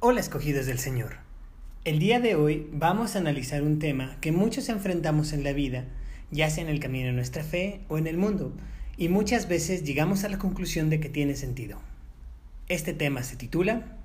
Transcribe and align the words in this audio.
Hola 0.00 0.20
escogidos 0.20 0.64
del 0.66 0.78
Señor. 0.78 1.16
El 1.84 1.98
día 1.98 2.20
de 2.20 2.36
hoy 2.36 2.70
vamos 2.72 3.14
a 3.14 3.18
analizar 3.18 3.62
un 3.62 3.78
tema 3.78 4.16
que 4.22 4.32
muchos 4.32 4.70
enfrentamos 4.70 5.34
en 5.34 5.44
la 5.44 5.52
vida, 5.52 5.84
ya 6.30 6.48
sea 6.48 6.64
en 6.64 6.70
el 6.70 6.80
camino 6.80 7.08
de 7.08 7.12
nuestra 7.12 7.44
fe 7.44 7.82
o 7.88 7.98
en 7.98 8.06
el 8.06 8.16
mundo, 8.16 8.52
y 8.96 9.08
muchas 9.08 9.46
veces 9.46 9.84
llegamos 9.84 10.24
a 10.24 10.30
la 10.30 10.38
conclusión 10.38 10.88
de 10.88 11.00
que 11.00 11.10
tiene 11.10 11.34
sentido. 11.34 11.80
Este 12.68 12.94
tema 12.94 13.22
se 13.22 13.36
titula 13.36 13.98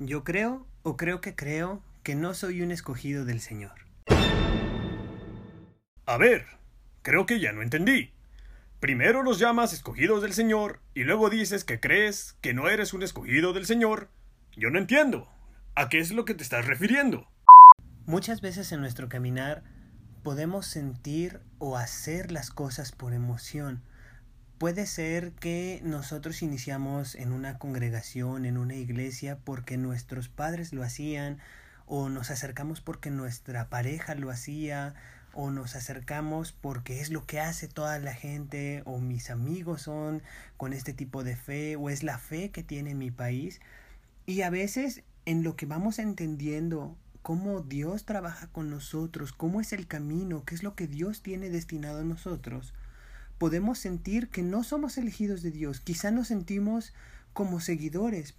Yo 0.00 0.24
creo 0.24 0.66
o 0.82 0.96
creo 0.96 1.20
que 1.20 1.36
creo 1.36 1.82
que 2.06 2.14
no 2.14 2.34
soy 2.34 2.62
un 2.62 2.70
escogido 2.70 3.24
del 3.24 3.40
Señor. 3.40 3.72
A 6.06 6.16
ver, 6.16 6.46
creo 7.02 7.26
que 7.26 7.40
ya 7.40 7.50
no 7.50 7.62
entendí. 7.62 8.12
Primero 8.78 9.24
los 9.24 9.40
llamas 9.40 9.72
escogidos 9.72 10.22
del 10.22 10.32
Señor 10.32 10.80
y 10.94 11.02
luego 11.02 11.30
dices 11.30 11.64
que 11.64 11.80
crees 11.80 12.36
que 12.40 12.54
no 12.54 12.68
eres 12.68 12.94
un 12.94 13.02
escogido 13.02 13.52
del 13.52 13.66
Señor. 13.66 14.08
Yo 14.56 14.70
no 14.70 14.78
entiendo. 14.78 15.28
¿A 15.74 15.88
qué 15.88 15.98
es 15.98 16.12
lo 16.12 16.24
que 16.24 16.34
te 16.34 16.44
estás 16.44 16.68
refiriendo? 16.68 17.26
Muchas 18.04 18.40
veces 18.40 18.70
en 18.70 18.82
nuestro 18.82 19.08
caminar 19.08 19.64
podemos 20.22 20.66
sentir 20.66 21.40
o 21.58 21.76
hacer 21.76 22.30
las 22.30 22.50
cosas 22.50 22.92
por 22.92 23.14
emoción. 23.14 23.82
Puede 24.58 24.86
ser 24.86 25.32
que 25.32 25.80
nosotros 25.82 26.40
iniciamos 26.42 27.16
en 27.16 27.32
una 27.32 27.58
congregación, 27.58 28.46
en 28.46 28.58
una 28.58 28.76
iglesia, 28.76 29.40
porque 29.42 29.76
nuestros 29.76 30.28
padres 30.28 30.72
lo 30.72 30.84
hacían, 30.84 31.40
o 31.86 32.08
nos 32.08 32.30
acercamos 32.30 32.80
porque 32.80 33.10
nuestra 33.10 33.68
pareja 33.68 34.14
lo 34.14 34.30
hacía, 34.30 34.94
o 35.36 35.50
nos 35.50 35.76
acercamos 35.76 36.52
porque 36.52 37.00
es 37.00 37.10
lo 37.10 37.26
que 37.26 37.40
hace 37.40 37.68
toda 37.68 37.98
la 37.98 38.14
gente 38.14 38.82
o 38.86 38.98
mis 38.98 39.28
amigos 39.28 39.82
son 39.82 40.22
con 40.56 40.72
este 40.72 40.94
tipo 40.94 41.24
de 41.24 41.36
fe 41.36 41.76
o 41.76 41.90
es 41.90 42.02
la 42.02 42.18
fe 42.18 42.50
que 42.50 42.62
tiene 42.62 42.94
mi 42.94 43.10
país. 43.10 43.60
Y 44.24 44.40
a 44.40 44.50
veces 44.50 45.02
en 45.26 45.42
lo 45.42 45.54
que 45.54 45.66
vamos 45.66 45.98
entendiendo 45.98 46.96
cómo 47.20 47.60
Dios 47.60 48.06
trabaja 48.06 48.46
con 48.46 48.70
nosotros, 48.70 49.32
cómo 49.32 49.60
es 49.60 49.74
el 49.74 49.86
camino, 49.86 50.44
qué 50.46 50.54
es 50.54 50.62
lo 50.62 50.74
que 50.74 50.86
Dios 50.86 51.22
tiene 51.22 51.50
destinado 51.50 52.00
a 52.00 52.04
nosotros, 52.04 52.72
podemos 53.36 53.78
sentir 53.78 54.30
que 54.30 54.42
no 54.42 54.64
somos 54.64 54.96
elegidos 54.96 55.42
de 55.42 55.50
Dios, 55.50 55.80
quizá 55.80 56.10
nos 56.10 56.28
sentimos 56.28 56.94
como 57.34 57.60
seguidores 57.60 58.36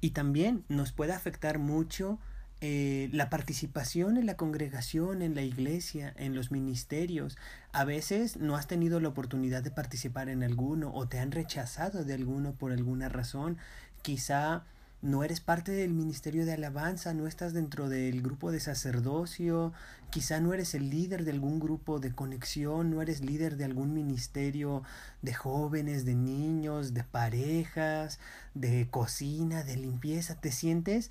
y 0.00 0.10
también 0.10 0.64
nos 0.68 0.92
puede 0.92 1.12
afectar 1.12 1.58
mucho 1.58 2.20
eh, 2.62 3.10
la 3.12 3.28
participación 3.28 4.16
en 4.16 4.24
la 4.24 4.36
congregación, 4.36 5.20
en 5.20 5.34
la 5.34 5.42
iglesia, 5.42 6.14
en 6.16 6.34
los 6.34 6.50
ministerios. 6.50 7.36
A 7.72 7.84
veces 7.84 8.38
no 8.38 8.56
has 8.56 8.66
tenido 8.66 8.98
la 8.98 9.08
oportunidad 9.08 9.62
de 9.62 9.70
participar 9.70 10.30
en 10.30 10.42
alguno 10.42 10.90
o 10.94 11.06
te 11.06 11.18
han 11.18 11.32
rechazado 11.32 12.04
de 12.04 12.14
alguno 12.14 12.54
por 12.54 12.72
alguna 12.72 13.10
razón. 13.10 13.58
Quizá 14.00 14.64
no 15.02 15.22
eres 15.22 15.40
parte 15.40 15.72
del 15.72 15.92
ministerio 15.92 16.46
de 16.46 16.54
alabanza, 16.54 17.12
no 17.12 17.26
estás 17.26 17.52
dentro 17.52 17.90
del 17.90 18.22
grupo 18.22 18.50
de 18.50 18.60
sacerdocio, 18.60 19.74
quizá 20.10 20.40
no 20.40 20.54
eres 20.54 20.74
el 20.74 20.88
líder 20.88 21.24
de 21.24 21.32
algún 21.32 21.60
grupo 21.60 22.00
de 22.00 22.12
conexión, 22.12 22.90
no 22.90 23.02
eres 23.02 23.20
líder 23.20 23.58
de 23.58 23.66
algún 23.66 23.92
ministerio 23.92 24.82
de 25.20 25.34
jóvenes, 25.34 26.06
de 26.06 26.14
niños, 26.14 26.94
de 26.94 27.04
parejas, 27.04 28.18
de 28.54 28.88
cocina, 28.90 29.62
de 29.62 29.76
limpieza, 29.76 30.40
te 30.40 30.50
sientes 30.50 31.10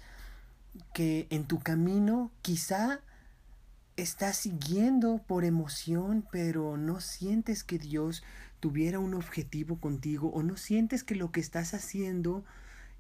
que 0.94 1.28
en 1.30 1.46
tu 1.46 1.60
camino 1.60 2.32
quizá 2.42 3.02
estás 3.98 4.38
siguiendo 4.38 5.22
por 5.26 5.46
emoción, 5.46 6.26
pero 6.32 6.78
no 6.78 7.00
sientes 7.00 7.64
que 7.64 7.80
Dios 7.80 8.24
tuviera 8.60 9.00
un 9.00 9.14
objetivo 9.14 9.80
contigo 9.80 10.30
o 10.30 10.44
no 10.44 10.58
sientes 10.58 11.04
que 11.04 11.16
lo 11.16 11.32
que 11.32 11.40
estás 11.40 11.74
haciendo 11.74 12.44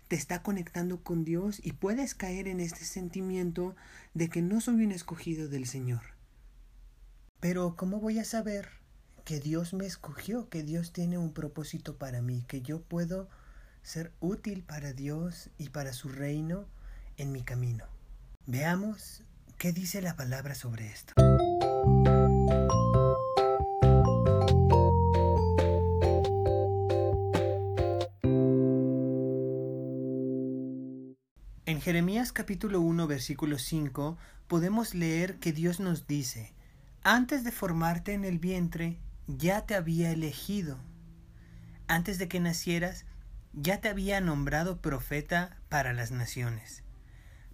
te 0.07 0.16
está 0.16 0.44
conectando 0.44 1.01
con 1.01 1.25
Dios 1.25 1.59
y 1.63 1.73
puedes 1.73 2.13
caer 2.13 2.47
en 2.47 2.59
este 2.59 2.85
sentimiento 2.85 3.75
de 4.13 4.29
que 4.29 4.41
no 4.41 4.61
soy 4.61 4.85
un 4.85 4.91
escogido 4.91 5.47
del 5.47 5.66
Señor. 5.66 6.01
Pero 7.39 7.75
¿cómo 7.75 8.00
voy 8.00 8.19
a 8.19 8.25
saber 8.25 8.69
que 9.23 9.39
Dios 9.39 9.73
me 9.73 9.85
escogió, 9.85 10.50
que 10.50 10.63
Dios 10.63 10.94
tiene 10.94 11.17
un 11.17 11.33
propósito 11.33 11.97
para 11.97 12.21
mí, 12.21 12.45
que 12.47 12.61
yo 12.61 12.81
puedo 12.81 13.27
ser 13.81 14.13
útil 14.19 14.63
para 14.63 14.94
Dios 14.94 15.50
y 15.57 15.69
para 15.69 15.94
su 15.94 16.09
reino? 16.09 16.67
En 17.17 17.31
mi 17.31 17.43
camino. 17.43 17.85
Veamos 18.45 19.23
qué 19.57 19.71
dice 19.71 20.01
la 20.01 20.15
palabra 20.15 20.55
sobre 20.55 20.87
esto. 20.87 21.13
En 31.65 31.81
Jeremías 31.81 32.31
capítulo 32.31 32.79
1 32.81 33.07
versículo 33.07 33.57
5 33.57 34.17
podemos 34.47 34.93
leer 34.93 35.39
que 35.39 35.51
Dios 35.51 35.79
nos 35.79 36.07
dice, 36.07 36.53
antes 37.03 37.43
de 37.43 37.51
formarte 37.51 38.13
en 38.13 38.23
el 38.23 38.39
vientre, 38.39 38.99
ya 39.27 39.65
te 39.65 39.75
había 39.75 40.11
elegido. 40.11 40.77
Antes 41.87 42.17
de 42.17 42.27
que 42.27 42.39
nacieras, 42.39 43.05
ya 43.53 43.81
te 43.81 43.89
había 43.89 44.21
nombrado 44.21 44.81
profeta 44.81 45.57
para 45.69 45.93
las 45.93 46.11
naciones 46.11 46.84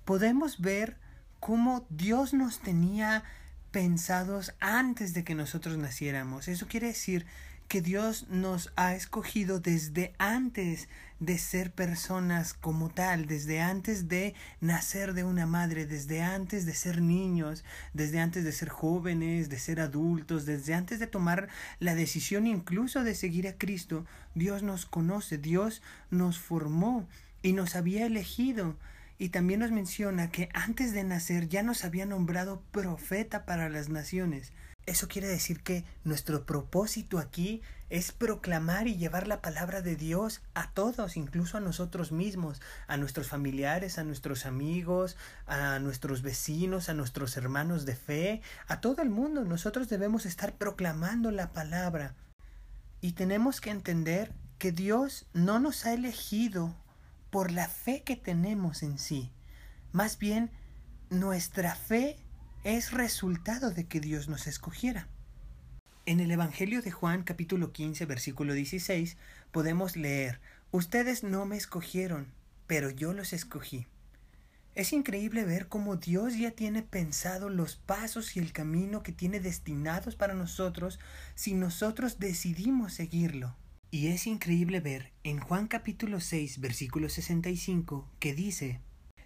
podemos 0.05 0.61
ver 0.61 0.97
cómo 1.39 1.85
Dios 1.89 2.33
nos 2.33 2.59
tenía 2.59 3.23
pensados 3.71 4.53
antes 4.59 5.13
de 5.13 5.23
que 5.23 5.35
nosotros 5.35 5.77
naciéramos. 5.77 6.47
Eso 6.47 6.67
quiere 6.67 6.87
decir 6.87 7.25
que 7.71 7.81
Dios 7.81 8.27
nos 8.27 8.73
ha 8.75 8.95
escogido 8.95 9.61
desde 9.61 10.13
antes 10.17 10.89
de 11.21 11.37
ser 11.37 11.71
personas 11.71 12.53
como 12.53 12.89
tal, 12.89 13.27
desde 13.27 13.61
antes 13.61 14.09
de 14.09 14.35
nacer 14.59 15.13
de 15.13 15.23
una 15.23 15.45
madre, 15.45 15.85
desde 15.85 16.21
antes 16.21 16.65
de 16.65 16.73
ser 16.73 16.99
niños, 16.99 17.63
desde 17.93 18.19
antes 18.19 18.43
de 18.43 18.51
ser 18.51 18.67
jóvenes, 18.67 19.47
de 19.47 19.57
ser 19.57 19.79
adultos, 19.79 20.45
desde 20.45 20.73
antes 20.73 20.99
de 20.99 21.07
tomar 21.07 21.47
la 21.79 21.95
decisión 21.95 22.45
incluso 22.45 23.05
de 23.05 23.15
seguir 23.15 23.47
a 23.47 23.57
Cristo, 23.57 24.05
Dios 24.35 24.63
nos 24.63 24.85
conoce, 24.85 25.37
Dios 25.37 25.81
nos 26.09 26.39
formó 26.39 27.07
y 27.41 27.53
nos 27.53 27.77
había 27.77 28.05
elegido. 28.05 28.75
Y 29.21 29.29
también 29.29 29.59
nos 29.59 29.69
menciona 29.69 30.31
que 30.31 30.49
antes 30.51 30.93
de 30.93 31.03
nacer 31.03 31.47
ya 31.47 31.61
nos 31.61 31.85
había 31.85 32.07
nombrado 32.07 32.63
profeta 32.71 33.45
para 33.45 33.69
las 33.69 33.87
naciones. 33.87 34.51
Eso 34.87 35.07
quiere 35.07 35.27
decir 35.27 35.61
que 35.61 35.85
nuestro 36.03 36.47
propósito 36.47 37.19
aquí 37.19 37.61
es 37.91 38.11
proclamar 38.11 38.87
y 38.87 38.97
llevar 38.97 39.27
la 39.27 39.39
palabra 39.39 39.83
de 39.83 39.95
Dios 39.95 40.41
a 40.55 40.71
todos, 40.71 41.17
incluso 41.17 41.57
a 41.57 41.61
nosotros 41.61 42.11
mismos, 42.11 42.63
a 42.87 42.97
nuestros 42.97 43.27
familiares, 43.27 43.99
a 43.99 44.03
nuestros 44.03 44.47
amigos, 44.47 45.17
a 45.45 45.77
nuestros 45.77 46.23
vecinos, 46.23 46.89
a 46.89 46.95
nuestros 46.95 47.37
hermanos 47.37 47.85
de 47.85 47.95
fe, 47.95 48.41
a 48.67 48.81
todo 48.81 49.03
el 49.03 49.11
mundo. 49.11 49.45
Nosotros 49.45 49.87
debemos 49.87 50.25
estar 50.25 50.55
proclamando 50.55 51.29
la 51.29 51.53
palabra. 51.53 52.15
Y 53.01 53.11
tenemos 53.11 53.61
que 53.61 53.69
entender 53.69 54.33
que 54.57 54.71
Dios 54.71 55.27
no 55.33 55.59
nos 55.59 55.85
ha 55.85 55.93
elegido 55.93 56.75
por 57.31 57.49
la 57.49 57.67
fe 57.67 58.03
que 58.03 58.15
tenemos 58.15 58.83
en 58.83 58.99
sí. 58.99 59.31
Más 59.93 60.19
bien, 60.19 60.51
nuestra 61.09 61.75
fe 61.75 62.17
es 62.63 62.91
resultado 62.91 63.71
de 63.71 63.87
que 63.87 63.99
Dios 63.99 64.27
nos 64.27 64.45
escogiera. 64.45 65.07
En 66.05 66.19
el 66.19 66.29
Evangelio 66.31 66.81
de 66.81 66.91
Juan 66.91 67.23
capítulo 67.23 67.71
15 67.71 68.05
versículo 68.05 68.53
16 68.53 69.17
podemos 69.51 69.95
leer, 69.95 70.39
Ustedes 70.71 71.23
no 71.23 71.45
me 71.45 71.57
escogieron, 71.57 72.27
pero 72.67 72.89
yo 72.89 73.13
los 73.13 73.33
escogí. 73.33 73.87
Es 74.73 74.93
increíble 74.93 75.43
ver 75.43 75.67
cómo 75.67 75.97
Dios 75.97 76.37
ya 76.37 76.51
tiene 76.51 76.81
pensado 76.81 77.49
los 77.49 77.75
pasos 77.75 78.37
y 78.37 78.39
el 78.39 78.53
camino 78.53 79.03
que 79.03 79.11
tiene 79.11 79.39
destinados 79.41 80.15
para 80.15 80.33
nosotros 80.33 80.99
si 81.35 81.53
nosotros 81.53 82.19
decidimos 82.19 82.93
seguirlo. 82.93 83.55
Y 83.93 84.07
es 84.07 84.25
increíble 84.25 84.79
ver 84.79 85.11
en 85.25 85.41
Juan 85.41 85.67
capítulo 85.67 86.21
6 86.21 86.61
versículo 86.61 87.09
65 87.09 88.09
que 88.19 88.33
dice, 88.33 88.79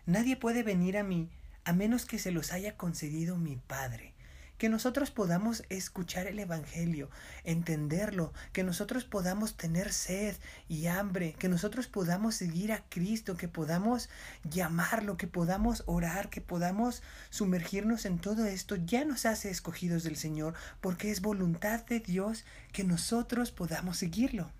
Nadie 0.08 0.38
puede 0.38 0.64
venir 0.64 0.98
a 0.98 1.04
mí 1.04 1.30
a 1.66 1.72
menos 1.72 2.08
que 2.08 2.18
se 2.18 2.32
los 2.32 2.52
haya 2.52 2.76
concedido 2.76 3.38
mi 3.38 3.58
Padre. 3.58 4.15
Que 4.58 4.70
nosotros 4.70 5.12
podamos 5.12 5.64
escuchar 5.70 6.28
el 6.28 6.40
Evangelio, 6.40 7.10
entenderlo, 7.44 8.34
que 8.54 8.64
nosotros 8.64 9.04
podamos 9.04 9.58
tener 9.58 9.92
sed 9.92 10.36
y 10.70 10.88
hambre, 10.88 11.36
que 11.38 11.50
nosotros 11.50 11.88
podamos 11.88 12.36
seguir 12.36 12.72
a 12.72 12.84
Cristo, 12.90 13.36
que 13.36 13.48
podamos 13.48 14.10
llamarlo, 14.44 15.18
que 15.18 15.28
podamos 15.28 15.84
orar, 15.86 16.30
que 16.30 16.42
podamos 16.42 17.04
sumergirnos 17.30 18.06
en 18.06 18.20
todo 18.20 18.46
esto, 18.46 18.76
ya 18.76 19.06
nos 19.06 19.26
hace 19.26 19.50
escogidos 19.50 20.04
del 20.04 20.16
Señor, 20.16 20.54
porque 20.82 21.12
es 21.12 21.22
voluntad 21.22 21.86
de 21.86 22.00
Dios 22.00 22.46
que 22.72 22.84
nosotros 22.84 23.52
podamos 23.52 23.98
seguirlo. 23.98 24.52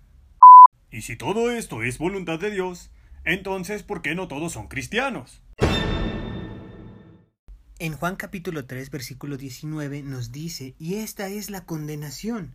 Y 0.90 1.02
si 1.02 1.16
todo 1.16 1.50
esto 1.50 1.82
es 1.82 1.98
voluntad 1.98 2.38
de 2.38 2.50
Dios, 2.50 2.90
entonces 3.24 3.82
¿por 3.82 4.02
qué 4.02 4.14
no 4.14 4.28
todos 4.28 4.52
son 4.52 4.68
cristianos? 4.68 5.42
En 7.78 7.92
Juan 7.92 8.16
capítulo 8.16 8.64
3, 8.64 8.88
versículo 8.88 9.36
19 9.36 10.02
nos 10.02 10.32
dice, 10.32 10.74
y 10.78 10.94
esta 10.94 11.28
es 11.28 11.50
la 11.50 11.66
condenación, 11.66 12.54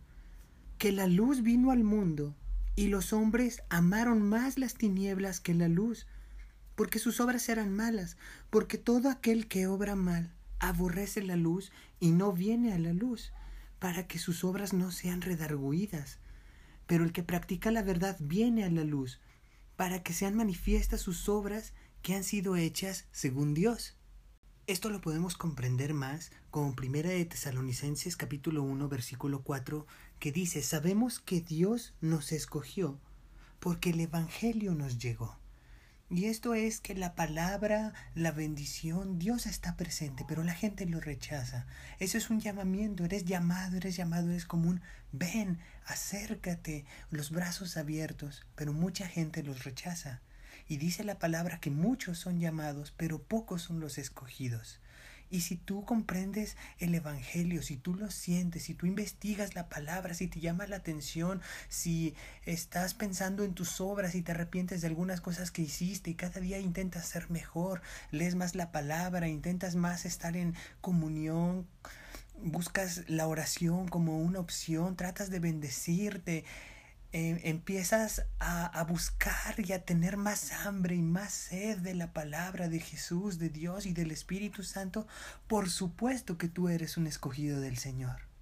que 0.78 0.90
la 0.90 1.06
luz 1.06 1.42
vino 1.42 1.70
al 1.70 1.84
mundo, 1.84 2.34
y 2.74 2.88
los 2.88 3.12
hombres 3.12 3.62
amaron 3.68 4.20
más 4.20 4.58
las 4.58 4.74
tinieblas 4.74 5.38
que 5.38 5.54
la 5.54 5.68
luz, 5.68 6.08
porque 6.74 6.98
sus 6.98 7.20
obras 7.20 7.48
eran 7.48 7.72
malas, 7.72 8.16
porque 8.50 8.78
todo 8.78 9.10
aquel 9.10 9.46
que 9.46 9.68
obra 9.68 9.94
mal 9.94 10.32
aborrece 10.58 11.22
la 11.22 11.36
luz 11.36 11.70
y 12.00 12.10
no 12.10 12.32
viene 12.32 12.72
a 12.72 12.78
la 12.80 12.92
luz, 12.92 13.32
para 13.78 14.08
que 14.08 14.18
sus 14.18 14.42
obras 14.42 14.72
no 14.72 14.90
sean 14.90 15.22
redarguidas. 15.22 16.18
Pero 16.88 17.04
el 17.04 17.12
que 17.12 17.22
practica 17.22 17.70
la 17.70 17.84
verdad 17.84 18.16
viene 18.18 18.64
a 18.64 18.70
la 18.70 18.82
luz, 18.82 19.20
para 19.76 20.02
que 20.02 20.14
sean 20.14 20.34
manifiestas 20.34 21.00
sus 21.00 21.28
obras 21.28 21.74
que 22.02 22.16
han 22.16 22.24
sido 22.24 22.56
hechas 22.56 23.06
según 23.12 23.54
Dios. 23.54 23.96
Esto 24.68 24.90
lo 24.90 25.00
podemos 25.00 25.36
comprender 25.36 25.92
más 25.92 26.30
con 26.52 26.76
Primera 26.76 27.10
de 27.10 27.24
Tesalonicenses 27.24 28.16
capítulo 28.16 28.62
1 28.62 28.88
versículo 28.88 29.42
4 29.42 29.88
que 30.20 30.30
dice, 30.30 30.62
sabemos 30.62 31.18
que 31.18 31.40
Dios 31.40 31.94
nos 32.00 32.30
escogió 32.30 32.96
porque 33.58 33.90
el 33.90 33.98
Evangelio 33.98 34.72
nos 34.76 34.98
llegó. 34.98 35.36
Y 36.10 36.26
esto 36.26 36.54
es 36.54 36.78
que 36.78 36.94
la 36.94 37.16
palabra, 37.16 37.92
la 38.14 38.30
bendición, 38.30 39.18
Dios 39.18 39.46
está 39.46 39.76
presente, 39.76 40.24
pero 40.28 40.44
la 40.44 40.54
gente 40.54 40.86
lo 40.86 41.00
rechaza. 41.00 41.66
Eso 41.98 42.16
es 42.16 42.30
un 42.30 42.38
llamamiento, 42.38 43.04
eres 43.04 43.24
llamado, 43.24 43.78
eres 43.78 43.96
llamado, 43.96 44.30
es 44.30 44.44
común. 44.44 44.80
Ven, 45.10 45.58
acércate, 45.86 46.84
los 47.10 47.32
brazos 47.32 47.76
abiertos, 47.76 48.46
pero 48.54 48.72
mucha 48.72 49.08
gente 49.08 49.42
los 49.42 49.64
rechaza. 49.64 50.20
Y 50.72 50.78
dice 50.78 51.04
la 51.04 51.18
palabra 51.18 51.60
que 51.60 51.68
muchos 51.68 52.18
son 52.18 52.40
llamados, 52.40 52.94
pero 52.96 53.22
pocos 53.22 53.60
son 53.60 53.78
los 53.78 53.98
escogidos. 53.98 54.80
Y 55.28 55.42
si 55.42 55.56
tú 55.56 55.84
comprendes 55.84 56.56
el 56.78 56.94
Evangelio, 56.94 57.60
si 57.60 57.76
tú 57.76 57.94
lo 57.94 58.10
sientes, 58.10 58.62
si 58.62 58.72
tú 58.72 58.86
investigas 58.86 59.54
la 59.54 59.68
palabra, 59.68 60.14
si 60.14 60.28
te 60.28 60.40
llama 60.40 60.66
la 60.66 60.76
atención, 60.76 61.42
si 61.68 62.14
estás 62.46 62.94
pensando 62.94 63.44
en 63.44 63.52
tus 63.52 63.82
obras 63.82 64.14
y 64.14 64.22
te 64.22 64.32
arrepientes 64.32 64.80
de 64.80 64.86
algunas 64.86 65.20
cosas 65.20 65.50
que 65.50 65.60
hiciste 65.60 66.08
y 66.08 66.14
cada 66.14 66.40
día 66.40 66.58
intentas 66.58 67.06
ser 67.06 67.28
mejor, 67.28 67.82
lees 68.10 68.34
más 68.34 68.54
la 68.54 68.72
palabra, 68.72 69.28
intentas 69.28 69.74
más 69.74 70.06
estar 70.06 70.38
en 70.38 70.54
comunión, 70.80 71.66
buscas 72.42 73.02
la 73.08 73.26
oración 73.26 73.88
como 73.88 74.22
una 74.22 74.40
opción, 74.40 74.96
tratas 74.96 75.28
de 75.28 75.38
bendecirte, 75.38 76.46
Em, 77.14 77.40
empiezas 77.42 78.24
a, 78.38 78.64
a, 78.66 78.84
buscar 78.84 79.56
y 79.58 79.72
a 79.72 79.84
tener 79.84 80.16
más 80.16 80.50
hambre 80.52 80.94
y 80.94 81.02
más 81.02 81.34
sed 81.34 81.76
de 81.78 81.94
la 81.94 82.14
palabra 82.14 82.68
de 82.68 82.80
Jesús, 82.80 83.38
de 83.38 83.50
Dios 83.50 83.84
y 83.84 83.92
del 83.92 84.10
Espíritu 84.10 84.62
Santo, 84.62 85.06
por 85.46 85.68
supuesto 85.68 86.38
que 86.38 86.48
tú 86.48 86.70
eres 86.70 86.96
un 86.96 87.06
escogido 87.06 87.60
del 87.60 87.76
Señor. 87.76 88.32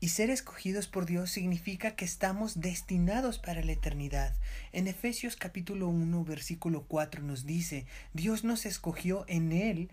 Y 0.00 0.08
ser 0.08 0.30
escogidos 0.30 0.86
por 0.86 1.04
Dios 1.04 1.30
significa 1.30 1.96
que 1.96 2.06
estamos 2.06 2.60
destinados 2.60 3.38
para 3.38 3.62
la 3.62 3.72
eternidad. 3.72 4.34
En 4.72 4.86
Efesios 4.86 5.36
capítulo 5.36 5.88
1 5.88 6.24
versículo 6.24 6.84
4 6.88 7.22
nos 7.22 7.44
dice, 7.44 7.86
Dios 8.14 8.42
nos 8.42 8.64
escogió 8.64 9.26
en 9.28 9.52
Él 9.52 9.90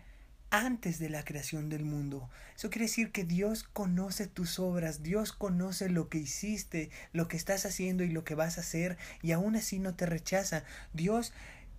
antes 0.51 0.99
de 0.99 1.09
la 1.09 1.23
creación 1.23 1.69
del 1.69 1.85
mundo. 1.85 2.29
Eso 2.55 2.69
quiere 2.69 2.85
decir 2.85 3.11
que 3.11 3.23
Dios 3.23 3.63
conoce 3.63 4.27
tus 4.27 4.59
obras, 4.59 5.01
Dios 5.01 5.31
conoce 5.31 5.89
lo 5.89 6.09
que 6.09 6.19
hiciste, 6.19 6.91
lo 7.13 7.27
que 7.27 7.37
estás 7.37 7.65
haciendo 7.65 8.03
y 8.03 8.11
lo 8.11 8.23
que 8.23 8.35
vas 8.35 8.57
a 8.57 8.61
hacer, 8.61 8.97
y 9.23 9.31
aún 9.31 9.55
así 9.55 9.79
no 9.79 9.95
te 9.95 10.05
rechaza. 10.05 10.63
Dios 10.93 11.33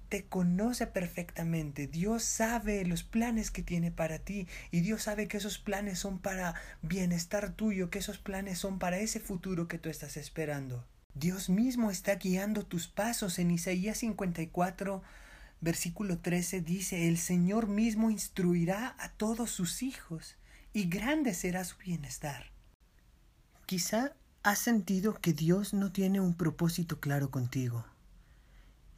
te 0.09 0.25
conoce 0.25 0.87
perfectamente, 0.87 1.87
Dios 1.87 2.23
sabe 2.23 2.85
los 2.85 3.03
planes 3.03 3.51
que 3.51 3.63
tiene 3.63 3.91
para 3.91 4.19
ti 4.19 4.47
y 4.71 4.81
Dios 4.81 5.05
sabe 5.05 5.27
que 5.27 5.39
esos 5.39 5.59
planes 5.59 5.99
son 5.99 6.19
para 6.19 6.55
bienestar 6.83 7.53
tuyo, 7.53 7.89
que 7.89 8.01
esos 8.01 8.19
planes 8.19 8.59
son 8.59 8.79
para 8.79 8.99
ese 8.99 9.21
futuro 9.21 9.69
que 9.69 9.79
tú 9.79 9.89
estás 9.89 10.19
esperando. 10.19 10.85
Dios 11.15 11.49
mismo 11.49 11.91
está 11.91 12.17
guiando 12.17 12.65
tus 12.65 12.89
pasos 12.89 13.39
en 13.39 13.51
Isaías 13.51 13.99
54 13.99 15.03
versículo 15.63 16.19
13 16.19 16.61
dice, 16.61 17.09
el 17.09 17.17
Señor 17.17 17.69
mismo 17.69 18.11
instruirá 18.11 18.97
a 18.99 19.09
todos 19.11 19.51
sus 19.51 19.83
hijos 19.83 20.37
y 20.73 20.89
grande 20.89 21.33
será 21.35 21.65
su 21.65 21.77
bienestar. 21.79 22.53
Quizá 23.65 24.13
has 24.43 24.59
sentido 24.59 25.15
que 25.15 25.33
Dios 25.33 25.73
no 25.73 25.93
tiene 25.93 26.21
un 26.21 26.35
propósito 26.35 26.99
claro 26.99 27.31
contigo. 27.31 27.87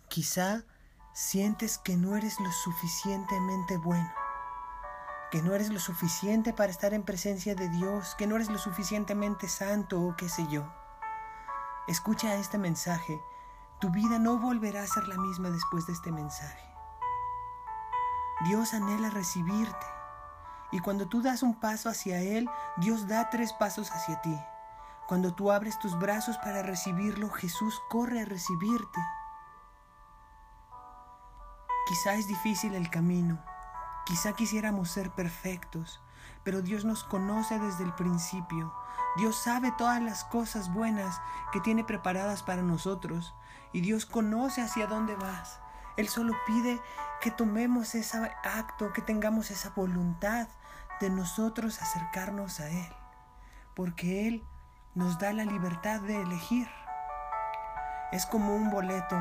Quizá 0.08 0.64
sientes 1.12 1.76
que 1.76 1.96
no 1.96 2.16
eres 2.16 2.40
lo 2.40 2.50
suficientemente 2.50 3.76
bueno, 3.76 4.10
que 5.30 5.42
no 5.42 5.54
eres 5.54 5.68
lo 5.68 5.78
suficiente 5.78 6.54
para 6.54 6.72
estar 6.72 6.94
en 6.94 7.02
presencia 7.02 7.54
de 7.54 7.68
Dios, 7.68 8.14
que 8.16 8.26
no 8.26 8.36
eres 8.36 8.48
lo 8.48 8.58
suficientemente 8.58 9.48
santo 9.48 10.00
o 10.00 10.16
qué 10.16 10.30
sé 10.30 10.46
yo. 10.50 10.72
Escucha 11.88 12.36
este 12.36 12.56
mensaje 12.56 13.20
tu 13.80 13.90
vida 13.90 14.18
no 14.18 14.38
volverá 14.38 14.82
a 14.82 14.86
ser 14.86 15.08
la 15.08 15.16
misma 15.18 15.50
después 15.50 15.86
de 15.86 15.92
este 15.92 16.12
mensaje. 16.12 16.74
Dios 18.44 18.74
anhela 18.74 19.10
recibirte. 19.10 19.86
Y 20.72 20.80
cuando 20.80 21.06
tú 21.06 21.22
das 21.22 21.42
un 21.42 21.54
paso 21.54 21.88
hacia 21.88 22.20
Él, 22.20 22.48
Dios 22.76 23.06
da 23.06 23.30
tres 23.30 23.52
pasos 23.52 23.90
hacia 23.90 24.20
ti. 24.22 24.36
Cuando 25.06 25.34
tú 25.34 25.52
abres 25.52 25.78
tus 25.78 25.98
brazos 25.98 26.36
para 26.38 26.62
recibirlo, 26.62 27.30
Jesús 27.30 27.80
corre 27.90 28.22
a 28.22 28.24
recibirte. 28.24 29.00
Quizá 31.86 32.14
es 32.14 32.26
difícil 32.26 32.74
el 32.74 32.88
camino, 32.88 33.38
quizá 34.06 34.32
quisiéramos 34.32 34.90
ser 34.90 35.10
perfectos, 35.10 36.00
pero 36.42 36.62
Dios 36.62 36.86
nos 36.86 37.04
conoce 37.04 37.58
desde 37.58 37.84
el 37.84 37.92
principio. 37.92 38.74
Dios 39.16 39.36
sabe 39.36 39.70
todas 39.76 40.00
las 40.00 40.24
cosas 40.24 40.72
buenas 40.72 41.20
que 41.52 41.60
tiene 41.60 41.84
preparadas 41.84 42.42
para 42.42 42.62
nosotros 42.62 43.34
y 43.74 43.80
Dios 43.80 44.06
conoce 44.06 44.62
hacia 44.62 44.86
dónde 44.86 45.16
vas. 45.16 45.60
Él 45.96 46.08
solo 46.08 46.32
pide 46.46 46.80
que 47.20 47.30
tomemos 47.30 47.94
ese 47.94 48.18
acto, 48.44 48.92
que 48.92 49.02
tengamos 49.02 49.50
esa 49.50 49.70
voluntad 49.70 50.48
de 51.00 51.10
nosotros 51.10 51.82
acercarnos 51.82 52.60
a 52.60 52.70
Él, 52.70 52.96
porque 53.74 54.28
Él 54.28 54.44
nos 54.94 55.18
da 55.18 55.32
la 55.32 55.44
libertad 55.44 56.00
de 56.00 56.22
elegir. 56.22 56.68
Es 58.12 58.26
como 58.26 58.54
un 58.54 58.70
boleto 58.70 59.16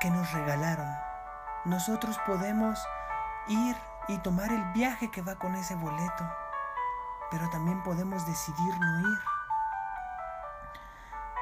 que 0.00 0.10
nos 0.10 0.32
regalaron. 0.32 0.92
Nosotros 1.64 2.18
podemos 2.26 2.84
ir 3.46 3.76
y 4.08 4.18
tomar 4.18 4.52
el 4.52 4.64
viaje 4.72 5.10
que 5.12 5.22
va 5.22 5.36
con 5.36 5.54
ese 5.54 5.76
boleto, 5.76 6.28
pero 7.30 7.48
también 7.50 7.80
podemos 7.84 8.26
decidir 8.26 8.74
no 8.80 9.00
ir. 9.00 9.33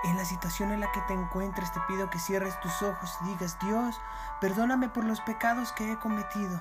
En 0.05 0.17
la 0.17 0.25
situación 0.25 0.73
en 0.73 0.81
la 0.81 0.91
que 0.91 1.01
te 1.03 1.15
encuentres 1.15 1.73
te 1.73 1.81
pido 1.83 2.11
que 2.11 2.19
cierres 2.19 2.59
tus 2.61 2.83
ojos 2.83 3.17
y 3.23 3.27
digas, 3.27 3.57
Dios, 3.61 4.01
perdóname 4.41 4.89
por 4.89 5.05
los 5.05 5.21
pecados 5.21 5.73
que 5.73 5.93
he 5.93 5.99
cometido. 5.99 6.61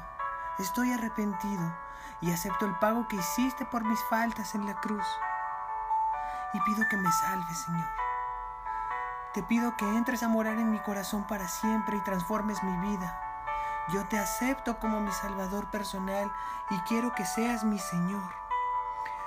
Estoy 0.60 0.92
arrepentido 0.92 1.74
y 2.22 2.32
acepto 2.32 2.68
el 2.68 2.76
pago 2.76 3.08
que 3.08 3.16
hiciste 3.16 3.66
por 3.66 3.84
mis 3.84 4.00
faltas 4.06 4.54
en 4.54 4.68
la 4.68 4.76
cruz. 4.76 5.06
Y 6.54 6.60
pido 6.62 6.88
que 6.88 6.98
me 6.98 7.12
salves, 7.12 7.58
Señor. 7.58 7.88
Te 9.34 9.42
pido 9.42 9.76
que 9.76 9.86
entres 9.90 10.22
a 10.22 10.28
morar 10.28 10.60
en 10.60 10.70
mi 10.70 10.80
corazón 10.80 11.26
para 11.26 11.48
siempre 11.48 11.98
y 11.98 12.02
transformes 12.02 12.62
mi 12.62 12.90
vida. 12.90 13.20
Yo 13.88 14.06
te 14.06 14.20
acepto 14.20 14.78
como 14.78 15.00
mi 15.00 15.12
Salvador 15.12 15.72
personal 15.72 16.32
y 16.70 16.78
quiero 16.82 17.16
que 17.16 17.26
seas 17.26 17.64
mi 17.64 17.80
Señor. 17.80 18.32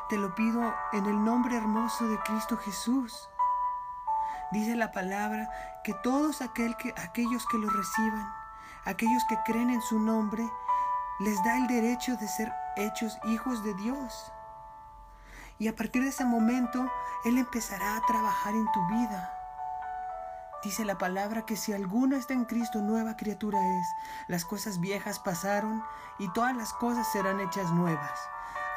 Te 0.08 0.18
lo 0.18 0.34
pido 0.34 0.72
en 0.92 1.06
el 1.06 1.24
nombre 1.24 1.56
hermoso 1.56 2.06
de 2.06 2.18
Cristo 2.20 2.56
Jesús. 2.58 3.28
Dice 4.54 4.76
la 4.76 4.92
palabra 4.92 5.50
que 5.82 5.94
todos 5.94 6.40
aquel 6.40 6.76
que, 6.76 6.94
aquellos 6.96 7.44
que 7.48 7.58
lo 7.58 7.68
reciban, 7.68 8.32
aquellos 8.84 9.24
que 9.28 9.36
creen 9.44 9.68
en 9.68 9.82
su 9.82 9.98
nombre, 9.98 10.48
les 11.18 11.42
da 11.42 11.56
el 11.56 11.66
derecho 11.66 12.14
de 12.16 12.28
ser 12.28 12.52
hechos 12.76 13.18
hijos 13.24 13.64
de 13.64 13.74
Dios. 13.74 14.32
Y 15.58 15.66
a 15.66 15.74
partir 15.74 16.04
de 16.04 16.10
ese 16.10 16.24
momento, 16.24 16.88
Él 17.24 17.36
empezará 17.36 17.96
a 17.96 18.02
trabajar 18.02 18.54
en 18.54 18.70
tu 18.70 18.86
vida. 18.90 19.32
Dice 20.62 20.84
la 20.84 20.98
palabra 20.98 21.44
que 21.44 21.56
si 21.56 21.72
alguno 21.72 22.14
está 22.14 22.32
en 22.32 22.44
Cristo, 22.44 22.80
nueva 22.80 23.16
criatura 23.16 23.58
es. 23.58 23.88
Las 24.28 24.44
cosas 24.44 24.78
viejas 24.78 25.18
pasaron 25.18 25.82
y 26.20 26.32
todas 26.32 26.56
las 26.56 26.72
cosas 26.74 27.10
serán 27.10 27.40
hechas 27.40 27.72
nuevas. 27.72 28.20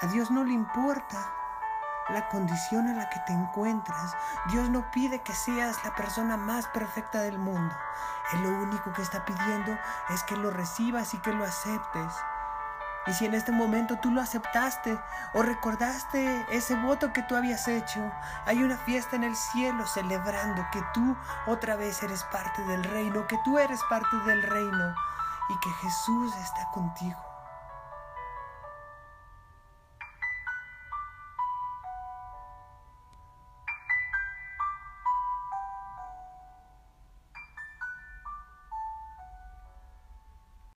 A 0.01 0.07
Dios 0.07 0.31
no 0.31 0.43
le 0.43 0.53
importa 0.53 1.31
la 2.09 2.27
condición 2.29 2.87
en 2.87 2.97
la 2.97 3.09
que 3.09 3.19
te 3.21 3.33
encuentras. 3.33 4.15
Dios 4.49 4.69
no 4.69 4.89
pide 4.91 5.21
que 5.21 5.33
seas 5.33 5.83
la 5.83 5.95
persona 5.95 6.37
más 6.37 6.67
perfecta 6.67 7.21
del 7.21 7.37
mundo. 7.37 7.75
Él 8.33 8.43
lo 8.43 8.49
único 8.49 8.93
que 8.93 9.01
está 9.01 9.25
pidiendo 9.25 9.77
es 10.09 10.23
que 10.23 10.35
lo 10.35 10.51
recibas 10.51 11.13
y 11.13 11.17
que 11.19 11.33
lo 11.33 11.45
aceptes. 11.45 12.13
Y 13.07 13.13
si 13.13 13.25
en 13.25 13.33
este 13.33 13.53
momento 13.53 13.97
tú 13.99 14.11
lo 14.11 14.19
aceptaste 14.19 14.99
o 15.33 15.41
recordaste 15.41 16.45
ese 16.49 16.75
voto 16.75 17.13
que 17.13 17.23
tú 17.23 17.37
habías 17.37 17.67
hecho, 17.69 18.11
hay 18.45 18.61
una 18.61 18.77
fiesta 18.77 19.15
en 19.15 19.23
el 19.23 19.35
cielo 19.35 19.87
celebrando 19.87 20.67
que 20.73 20.83
tú 20.93 21.15
otra 21.45 21.77
vez 21.77 22.03
eres 22.03 22.25
parte 22.25 22.61
del 22.63 22.83
reino, 22.83 23.25
que 23.27 23.39
tú 23.45 23.59
eres 23.59 23.79
parte 23.89 24.17
del 24.25 24.43
reino 24.43 24.93
y 25.49 25.59
que 25.61 25.69
Jesús 25.81 26.35
está 26.35 26.69
contigo. 26.71 27.26